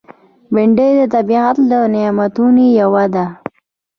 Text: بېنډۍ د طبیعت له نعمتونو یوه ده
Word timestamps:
بېنډۍ 0.53 0.89
د 0.99 1.01
طبیعت 1.15 1.57
له 1.69 1.79
نعمتونو 1.93 2.63
یوه 2.81 3.05
ده 3.13 3.25